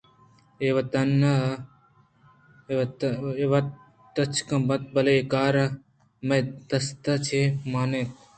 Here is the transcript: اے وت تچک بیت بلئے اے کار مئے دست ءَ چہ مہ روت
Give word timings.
اے 0.61 0.67
وت 3.51 3.67
تچک 4.15 4.49
بیت 4.67 4.81
بلئے 4.93 5.13
اے 5.19 5.29
کار 5.33 5.55
مئے 6.27 6.41
دست 6.69 7.05
ءَ 7.13 7.23
چہ 7.25 7.41
مہ 7.71 7.83
روت 7.89 8.27